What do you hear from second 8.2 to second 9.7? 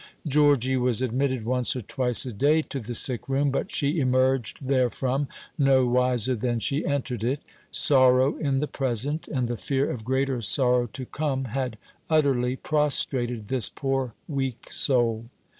in the present, and the